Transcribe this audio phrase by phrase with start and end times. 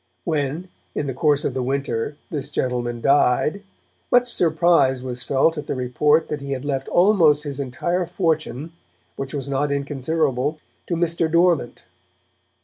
[0.23, 3.61] When, in the course of the winter, this gentleman died,
[4.11, 8.73] much surprise was felt at the report that he had left almost his entire fortune,
[9.15, 11.31] which was not inconsiderable, to Mr.
[11.31, 11.85] Dormant.